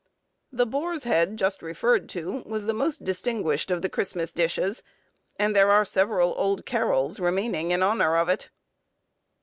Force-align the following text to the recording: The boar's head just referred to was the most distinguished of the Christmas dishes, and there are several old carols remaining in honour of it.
The 0.51 0.65
boar's 0.65 1.03
head 1.03 1.37
just 1.37 1.61
referred 1.61 2.09
to 2.09 2.41
was 2.47 2.65
the 2.65 2.73
most 2.73 3.03
distinguished 3.03 3.69
of 3.69 3.83
the 3.83 3.87
Christmas 3.87 4.31
dishes, 4.31 4.81
and 5.37 5.55
there 5.55 5.69
are 5.69 5.85
several 5.85 6.33
old 6.37 6.65
carols 6.65 7.19
remaining 7.19 7.69
in 7.69 7.83
honour 7.83 8.17
of 8.17 8.27
it. 8.27 8.49